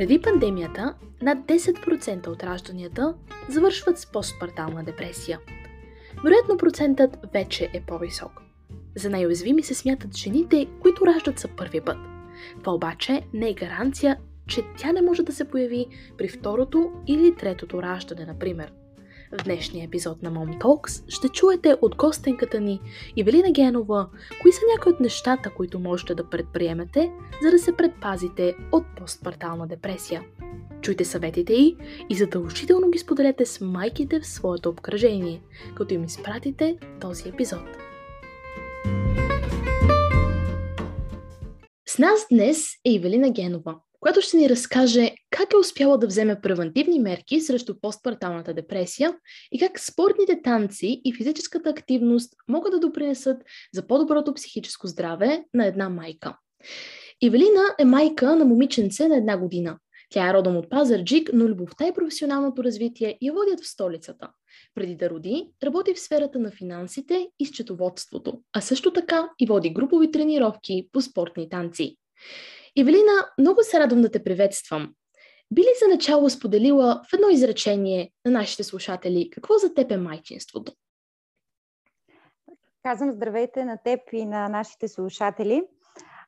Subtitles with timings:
[0.00, 3.14] Преди пандемията, над 10% от ражданията
[3.48, 5.40] завършват с постпартална депресия.
[6.24, 8.30] Вероятно процентът вече е по-висок.
[8.96, 11.96] За най-уязвими се смятат жените, които раждат за първи път.
[12.60, 14.16] Това обаче не е гаранция,
[14.46, 15.86] че тя не може да се появи
[16.18, 18.72] при второто или третото раждане, например.
[19.32, 22.80] В днешния епизод на Mom Talks ще чуете от гостенката ни
[23.16, 24.08] Ивелина Генова,
[24.42, 27.12] кои са някои от нещата, които можете да предприемете,
[27.42, 30.22] за да се предпазите от постпартална депресия.
[30.80, 31.76] Чуйте съветите й
[32.08, 35.42] и задължително ги споделете с майките в своето обкръжение,
[35.74, 37.62] като им изпратите този епизод.
[41.88, 46.40] С нас днес е Ивелина Генова, която ще ни разкаже как е успяла да вземе
[46.40, 49.14] превентивни мерки срещу постпарталната депресия
[49.52, 53.36] и как спортните танци и физическата активност могат да допринесат
[53.74, 56.36] за по-доброто психическо здраве на една майка.
[57.20, 59.78] Ивелина е майка на момиченце на една година.
[60.10, 64.28] Тя е родом от Пазарджик, но любовта и професионалното развитие я водят в столицата.
[64.74, 69.70] Преди да роди, работи в сферата на финансите и счетоводството, а също така и води
[69.70, 71.96] групови тренировки по спортни танци.
[72.78, 74.94] Евелина, много се радвам да те приветствам.
[75.54, 79.96] Би ли за начало споделила в едно изречение на нашите слушатели какво за теб е
[79.96, 80.72] майчинството?
[82.82, 85.62] Казвам здравейте на теб и на нашите слушатели.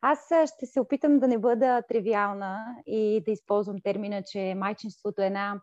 [0.01, 0.19] Аз
[0.57, 5.61] ще се опитам да не бъда тривиална и да използвам термина, че майчинството е една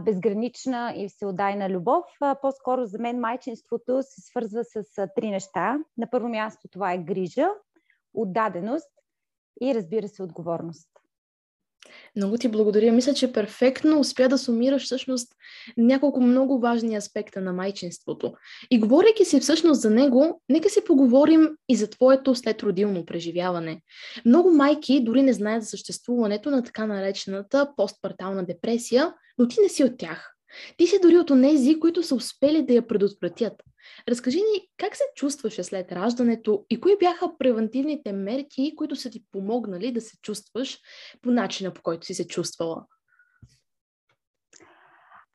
[0.00, 2.04] безгранична и всеотдайна любов.
[2.42, 5.78] По-скоро за мен майчинството се свързва с три неща.
[5.98, 7.48] На първо място това е грижа,
[8.14, 8.90] отдаденост
[9.62, 10.88] и разбира се отговорност.
[12.16, 12.92] Много ти благодаря.
[12.92, 15.32] Мисля, че перфектно успя да сумираш всъщност
[15.76, 18.32] няколко много важни аспекта на майчинството.
[18.70, 23.82] И говорейки си всъщност за него, нека си поговорим и за твоето следродилно преживяване.
[24.24, 29.68] Много майки дори не знаят за съществуването на така наречената постпартална депресия, но ти не
[29.68, 30.34] си от тях.
[30.76, 33.52] Ти си дори от онези, които са успели да я предотвратят.
[34.08, 39.24] Разкажи ни как се чувстваше след раждането и кои бяха превентивните мерки, които са ти
[39.32, 40.78] помогнали да се чувстваш
[41.22, 42.86] по начина, по който си се чувствала?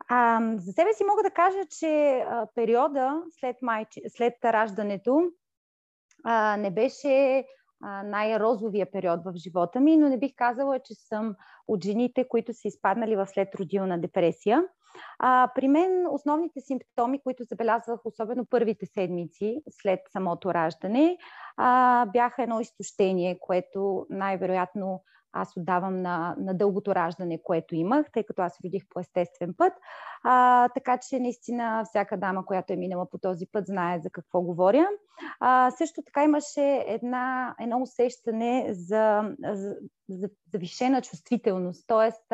[0.08, 2.24] А, за себе си мога да кажа, че
[2.56, 5.22] периода след, майче, след раждането
[6.24, 7.46] а, не беше
[8.06, 11.36] най-розовия период в живота ми, но не бих казала, че съм
[11.68, 14.64] от жените, които са изпаднали в следродилна депресия.
[15.20, 21.18] А, при мен основните симптоми, които забелязвах, особено първите седмици след самото раждане,
[21.58, 28.24] а, бяха едно изтощение, което най-вероятно аз отдавам на, на дългото раждане, което имах, тъй
[28.24, 29.74] като аз родих по естествен път.
[30.24, 34.42] А, така че наистина всяка дама, която е минала по този път, знае за какво
[34.42, 34.88] говоря.
[35.40, 39.76] А, също така имаше една, едно усещане за, за,
[40.10, 41.88] за завишена чувствителност.
[41.88, 42.26] Тоест,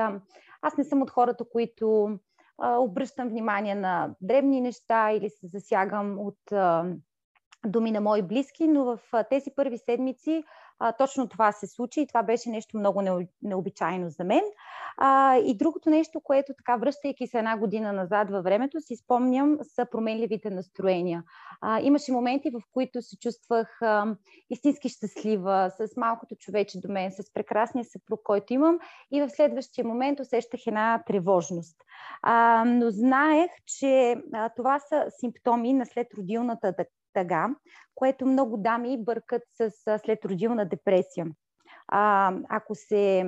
[0.62, 2.20] аз не съм от хората, които
[2.62, 6.38] обръщам внимание на дребни неща или се засягам от
[7.66, 9.00] думи на мои близки, но в
[9.30, 10.44] тези първи седмици
[10.80, 13.02] а, точно това се случи и това беше нещо много
[13.42, 14.44] необичайно за мен.
[14.98, 19.58] А, и другото нещо, което така, връщайки се една година назад във времето, си спомням,
[19.64, 21.24] са променливите настроения.
[21.62, 24.16] А, имаше моменти, в които се чувствах а,
[24.50, 28.80] истински щастлива, с малкото човече до мен, с прекрасния съпруг, който имам
[29.12, 31.78] и в следващия момент усещах една тревожност.
[32.22, 36.74] А, но знаех, че а, това са симптоми на следродилната
[37.20, 37.50] тъга,
[37.96, 41.28] което много дами бъркат с следродилна депресия.
[41.88, 43.26] А, ако се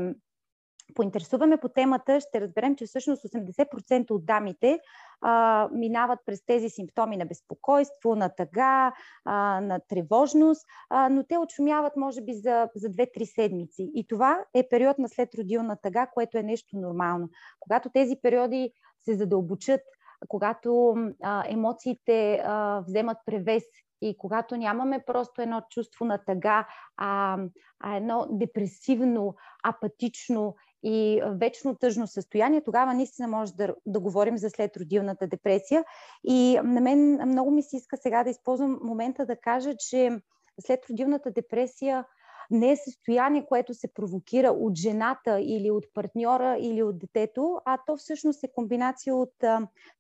[0.95, 4.79] поинтересуваме по темата, ще разберем, че всъщност 80% от дамите
[5.21, 8.93] а, минават през тези симптоми на безпокойство, на тъга,
[9.25, 13.91] а, на тревожност, а, но те отшумяват може би за, за 2-3 седмици.
[13.95, 17.29] И това е период на следродилна тъга, което е нещо нормално.
[17.59, 18.71] Когато тези периоди
[19.05, 19.81] се задълбочат,
[20.27, 23.63] когато а, емоциите а, вземат превес
[24.01, 27.37] и когато нямаме просто едно чувство на тъга, а,
[27.79, 34.49] а едно депресивно, апатично и вечно тъжно състояние, тогава наистина може да, да говорим за
[34.49, 35.83] следродилната депресия.
[36.23, 40.21] И на мен много ми се иска сега да използвам момента да кажа, че
[40.65, 42.05] следродилната депресия
[42.51, 47.77] не е състояние, което се провокира от жената или от партньора или от детето, а
[47.85, 49.33] то всъщност е комбинация от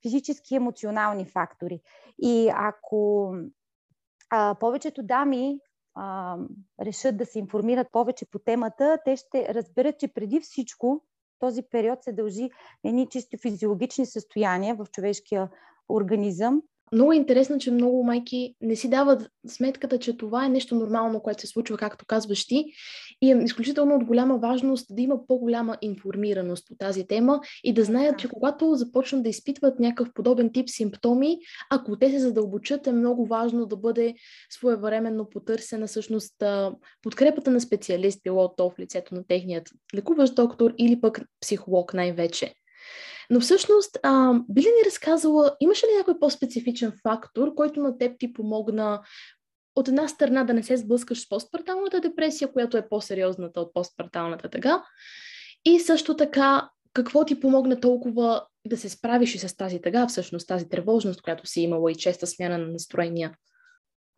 [0.01, 1.81] физически и емоционални фактори.
[2.19, 3.33] И ако
[4.29, 5.59] а, повечето дами
[5.95, 6.37] а,
[6.81, 11.03] решат да се информират повече по темата, те ще разберат, че преди всичко
[11.39, 12.49] този период се дължи
[12.83, 15.49] едни чисто физиологични състояния в човешкия
[15.89, 16.61] организъм,
[16.93, 21.21] много е интересно, че много майки не си дават сметката, че това е нещо нормално,
[21.21, 22.65] което се случва, както казваш ти.
[23.21, 27.83] И е изключително от голяма важност да има по-голяма информираност по тази тема и да
[27.83, 31.37] знаят, че когато започнат да изпитват някакъв подобен тип симптоми,
[31.69, 34.13] ако те се задълбочат, е много важно да бъде
[34.49, 36.43] своевременно потърсена всъщност
[37.01, 42.53] подкрепата на специалист, било то в лицето на техният лекуващ доктор или пък психолог най-вече.
[43.31, 48.19] Но всъщност, а, би ли ни разказала, имаше ли някой по-специфичен фактор, който на теб
[48.19, 49.01] ти помогна
[49.75, 54.49] от една страна да не се сблъскаш с постпарталната депресия, която е по-сериозната от постпарталната
[54.49, 54.83] тъга,
[55.65, 60.47] и също така какво ти помогна толкова да се справиш и с тази тъга, всъщност
[60.47, 63.35] тази тревожност, която си имала и честа смяна на настроения?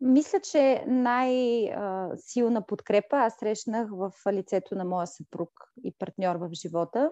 [0.00, 5.50] Мисля, че най-силна подкрепа аз срещнах в лицето на моя съпруг
[5.84, 7.10] и партньор в живота,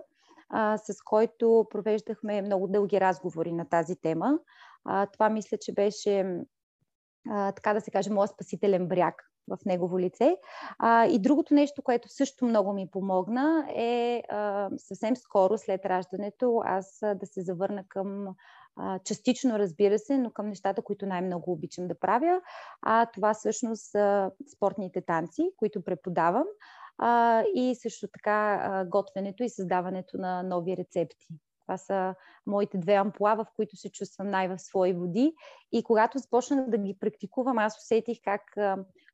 [0.77, 4.39] с който провеждахме много дълги разговори на тази тема.
[5.13, 6.43] Това мисля, че беше
[7.31, 9.15] а, така да се каже, моят спасителен бряг
[9.49, 10.37] в негово лице.
[10.79, 16.63] А, и другото нещо, което също много ми помогна е а, съвсем скоро след раждането
[16.65, 18.27] аз а, да се завърна към
[18.77, 22.41] а, частично, разбира се, но към нещата, които най-много обичам да правя.
[22.83, 26.47] А това всъщност са спортните танци, които преподавам.
[27.05, 31.27] А, и също така а, готвенето и създаването на нови рецепти.
[31.61, 32.15] Това са
[32.47, 35.35] моите две ампула, в които се чувствам най-в свои води.
[35.73, 38.43] И когато започнах да ги практикувам, аз усетих как,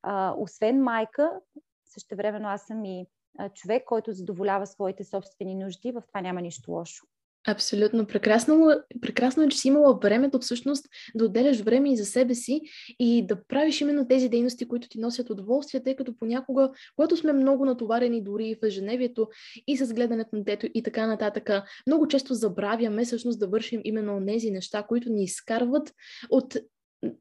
[0.03, 1.41] а, освен майка,
[1.85, 3.07] също времено аз съм и
[3.55, 5.93] човек, който задоволява своите собствени нужди.
[5.93, 7.07] В това няма нищо лошо.
[7.47, 8.07] Абсолютно.
[8.07, 8.71] Прекрасно,
[9.01, 12.61] прекрасно е, че си имала времето всъщност да отделяш време и за себе си
[12.99, 17.33] и да правиш именно тези дейности, които ти носят удоволствие, тъй като понякога, когато сме
[17.33, 19.29] много натоварени дори и в ежедневието
[19.67, 21.51] и с гледането на дето и така нататък,
[21.87, 25.93] много често забравяме всъщност да вършим именно тези неща, които ни изкарват
[26.31, 26.57] от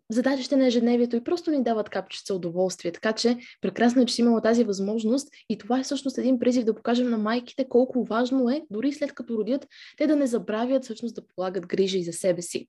[0.09, 2.91] задачите на ежедневието и просто ни дават капчица удоволствие.
[2.91, 6.63] Така че прекрасно е, че си имала тази възможност и това е всъщност един призив
[6.63, 10.83] да покажем на майките колко важно е, дори след като родят, те да не забравят
[10.83, 12.68] всъщност да полагат грижи за себе си.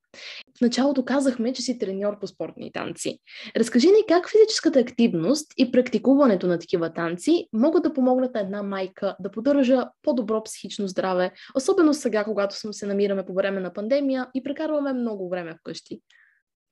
[0.58, 3.18] В началото казахме, че си треньор по спортни танци.
[3.56, 8.62] Разкажи ни как физическата активност и практикуването на такива танци могат да помогнат на една
[8.62, 14.26] майка да поддържа по-добро психично здраве, особено сега, когато се намираме по време на пандемия
[14.34, 16.00] и прекарваме много време вкъщи.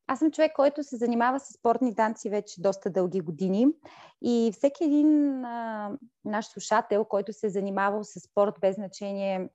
[0.08, 3.66] Аз съм човек, който се занимава с спортни танци вече доста дълги години
[4.22, 5.90] и всеки един а,
[6.24, 9.48] наш слушател, който се е занимавал с спорт без значение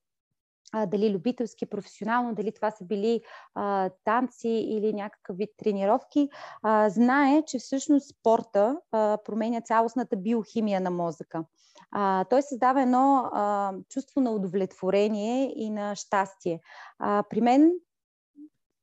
[0.74, 3.22] а, дали любителски, професионално, дали това са били
[3.56, 6.30] а, танци или някакъв вид тренировки,
[6.64, 11.44] а, знае, че всъщност спорта а, променя цялостната биохимия на мозъка.
[11.92, 16.60] А, той създава едно а, чувство на удовлетворение и на щастие.
[17.00, 17.72] А, при мен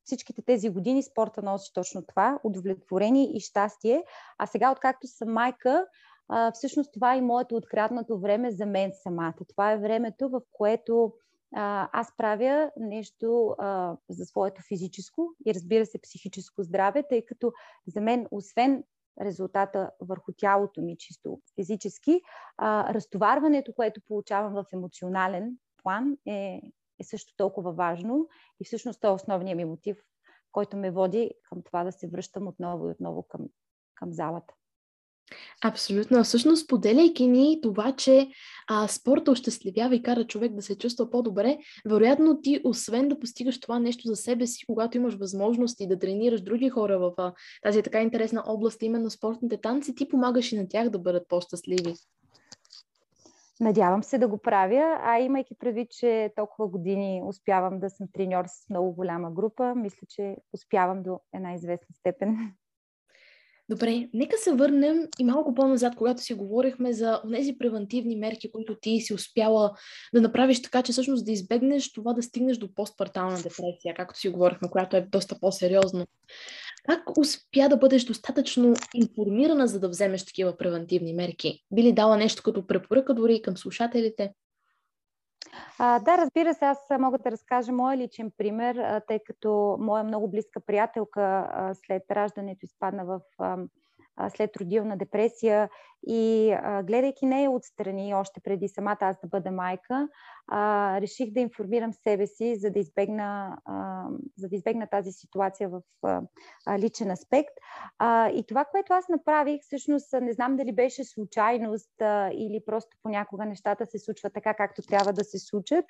[0.09, 4.03] всичките тези години спорта носи точно това удовлетворение и щастие.
[4.37, 5.85] А сега, откакто съм майка,
[6.53, 9.45] всъщност това е моето откраднато време за мен самата.
[9.47, 11.13] Това е времето, в което
[11.51, 13.55] аз правя нещо
[14.09, 17.51] за своето физическо и разбира се психическо здраве, тъй като
[17.87, 18.83] за мен, освен
[19.21, 22.21] резултата върху тялото ми чисто физически,
[22.61, 26.61] разтоварването, което получавам в емоционален план е
[26.99, 28.27] е също толкова важно
[28.61, 29.97] и всъщност това е основният ми мотив,
[30.51, 33.41] който ме води към това да се връщам отново и отново към,
[33.95, 34.53] към залата.
[35.63, 36.23] Абсолютно.
[36.23, 38.29] Всъщност, поделяйки ни това, че
[38.67, 43.59] а, спорта ощастливява и кара човек да се чувства по-добре, вероятно ти, освен да постигаш
[43.59, 47.81] това нещо за себе си, когато имаш възможности да тренираш други хора в а, тази
[47.81, 51.93] така интересна област, именно спортните танци, ти помагаш и на тях да бъдат по-щастливи.
[53.59, 58.45] Надявам се да го правя, а имайки предвид, че толкова години успявам да съм треньор
[58.47, 62.53] с много голяма група, мисля, че успявам до една известна степен.
[63.69, 68.75] Добре, нека се върнем и малко по-назад, когато си говорихме за тези превентивни мерки, които
[68.81, 69.71] ти си успяла
[70.13, 74.29] да направиш така, че всъщност да избегнеш това да стигнеш до постпартална депресия, както си
[74.29, 76.05] говорихме, която е доста по-сериозно.
[76.83, 81.63] Как успя да бъдеш достатъчно информирана, за да вземеш такива превентивни мерки?
[81.71, 84.31] Би ли дала нещо като препоръка дори и към слушателите?
[85.79, 90.29] А, да, разбира се, аз мога да разкажа моя личен пример, тъй като моя много
[90.31, 91.47] близка приятелка
[91.85, 93.21] след раждането изпадна в
[94.29, 95.69] след родилна депресия
[96.07, 100.07] и гледайки нея отстрани, още преди самата аз да бъда майка,
[101.01, 103.57] реших да информирам себе си, за да избегна,
[104.37, 105.81] за да избегна тази ситуация в
[106.79, 107.53] личен аспект.
[108.33, 111.93] И това, което аз направих, всъщност не знам дали беше случайност
[112.31, 115.85] или просто понякога нещата се случват така, както трябва да се случат,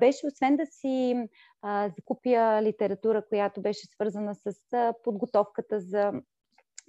[0.00, 1.28] беше освен да си
[1.62, 4.54] а, закупя литература, която беше свързана с
[5.04, 6.12] подготовката за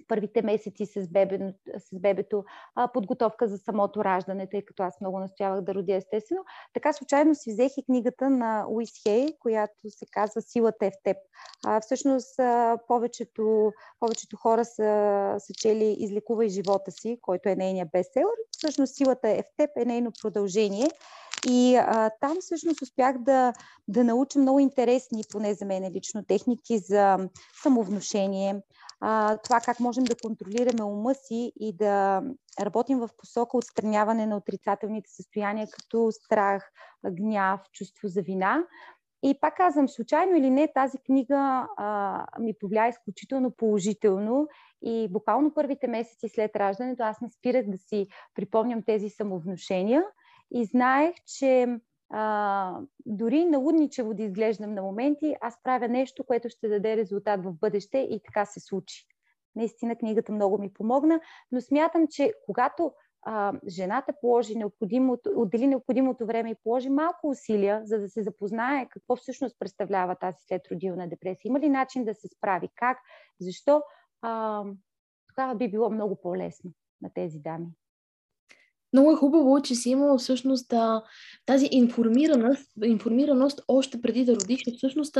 [0.08, 1.38] първите месеци с, бебе,
[1.78, 6.44] с бебето, а, подготовка за самото раждане, тъй като аз много настоявах да родя естествено.
[6.74, 11.02] Така случайно си взех и книгата на Уис Хей, която се казва Силата е в
[11.04, 11.16] теб.
[11.66, 17.88] А, всъщност а, повечето, повечето хора са, са чели Излекувай живота си, който е нейният
[17.92, 18.36] бестселър.
[18.50, 20.88] Всъщност Силата е в теб е нейно продължение.
[21.48, 23.52] И а, там всъщност успях да,
[23.88, 27.28] да науча много интересни, поне за мен лично, техники за
[27.62, 28.62] самовнушение,
[29.06, 32.22] а, това как можем да контролираме ума си и да
[32.60, 36.72] работим в посока отстраняване на отрицателните състояния, като страх,
[37.10, 38.64] гняв, чувство за вина.
[39.22, 44.48] И пак казвам, случайно или не, тази книга а, ми повлия изключително положително
[44.82, 50.04] и буквално първите месеци след раждането аз не спирах да си припомням тези самовнушения
[50.54, 51.78] и знаех, че
[52.16, 57.52] а, дори налудничево да изглеждам на моменти, аз правя нещо, което ще даде резултат в
[57.52, 59.06] бъдеще и така се случи.
[59.56, 61.20] Наистина книгата много ми помогна,
[61.52, 62.92] но смятам, че когато
[63.22, 68.88] а, жената положи необходимото, отдели необходимото време и положи малко усилия, за да се запознае
[68.90, 71.48] какво всъщност представлява тази следродилна депресия.
[71.48, 72.68] Има ли начин да се справи?
[72.74, 72.98] Как?
[73.40, 73.82] Защо?
[74.22, 74.64] А,
[75.28, 76.70] тогава би било много по-лесно
[77.02, 77.66] на тези дами.
[78.94, 80.74] Много е хубаво, че си имала всъщност
[81.46, 85.18] тази информираност, информираност още преди да родиш всъщност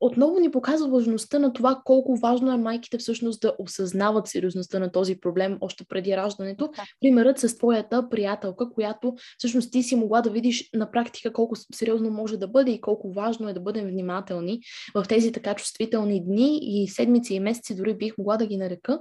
[0.00, 4.92] отново ни показва важността на това колко важно е майките всъщност да осъзнават сериозността на
[4.92, 6.70] този проблем още преди раждането.
[6.76, 6.82] Да.
[7.00, 12.10] Примерът с твоята приятелка, която всъщност ти си могла да видиш на практика колко сериозно
[12.10, 14.60] може да бъде и колко важно е да бъдем внимателни
[14.94, 19.00] в тези така чувствителни дни и седмици и месеци, дори бих могла да ги нарека.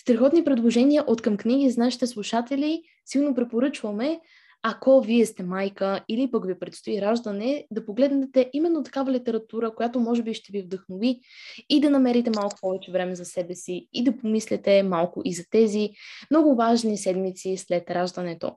[0.00, 4.20] Страхотни предложения от към книги за нашите слушатели силно препоръчваме
[4.62, 10.00] ако вие сте майка или пък ви предстои раждане, да погледнете именно такава литература, която
[10.00, 11.20] може би ще ви вдъхнови
[11.68, 15.42] и да намерите малко повече време за себе си и да помислите малко и за
[15.50, 15.90] тези
[16.30, 18.56] много важни седмици след раждането.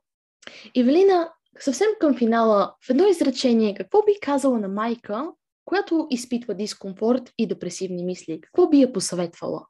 [0.77, 1.29] Евелина,
[1.60, 5.31] съвсем към финала, в едно изречение, какво би казала на майка,
[5.65, 8.41] която изпитва дискомфорт и депресивни мисли?
[8.41, 9.65] Какво би я посъветвала?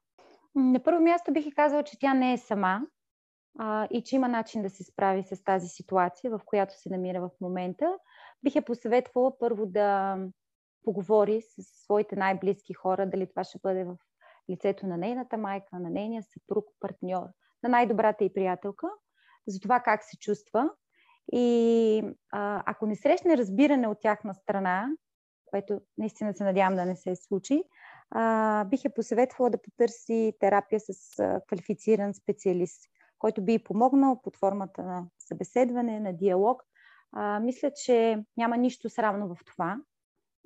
[0.56, 2.82] На първо място бих казала, че тя не е сама,
[3.60, 7.22] а, и че има начин да се справи с тази ситуация, в която се намира
[7.22, 7.98] в момента,
[8.44, 10.18] бих я посъветвала първо да
[10.84, 13.98] поговори с своите най-близки хора, дали това ще бъде в
[14.50, 17.28] лицето на нейната майка, на нейния съпруг, партньор,
[17.64, 18.88] на най-добрата и приятелка,
[19.48, 20.70] за това как се чувства.
[21.34, 24.90] И а, ако не срещне разбиране от тяхна страна,
[25.46, 27.64] което наистина се надявам да не се случи,
[28.12, 32.84] а, бих я посъветвала да потърси терапия с а, квалифициран специалист
[33.24, 36.64] който би помогнал под формата на събеседване, на диалог.
[37.12, 39.78] А, мисля, че няма нищо срамно в това.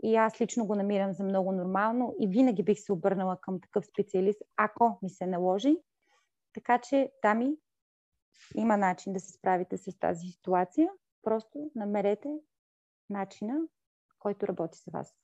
[0.03, 3.85] И аз лично го намирам за много нормално и винаги бих се обърнала към такъв
[3.85, 5.77] специалист, ако ми се наложи.
[6.53, 7.55] Така че, дами,
[8.55, 10.89] има начин да се справите с тази ситуация.
[11.23, 12.29] Просто намерете
[13.09, 13.59] начина,
[14.19, 15.15] който работи за вас.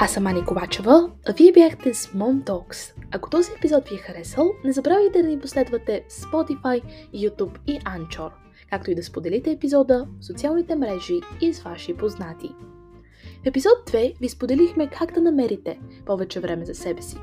[0.00, 2.92] Аз съм Ани Ковачева, а вие бяхте с Mom Talks.
[3.10, 6.82] Ако този епизод ви е харесал, не забравяйте да ни последвате в Spotify,
[7.14, 8.30] YouTube и Anchor,
[8.70, 12.50] както и да споделите епизода в социалните мрежи и с ваши познати.
[13.44, 17.16] В епизод 2 ви споделихме как да намерите повече време за себе си.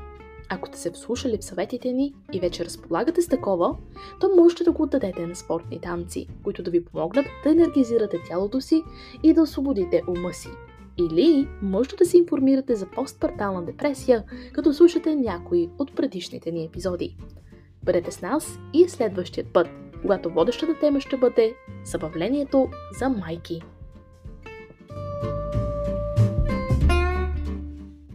[0.48, 3.76] Ако сте се вслушали в съветите ни и вече разполагате с такова,
[4.20, 8.60] то можете да го отдадете на спортни танци, които да ви помогнат да енергизирате тялото
[8.60, 8.82] си
[9.22, 10.48] и да освободите ума си.
[10.98, 17.16] Или можете да се информирате за постпартална депресия, като слушате някои от предишните ни епизоди.
[17.82, 19.68] Бъдете с нас и следващия път,
[20.02, 23.62] когато водещата тема ще бъде Събавлението за майки.